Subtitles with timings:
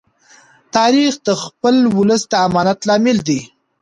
[0.75, 3.39] تاریخ د خپل ولس د امانت لامل دی.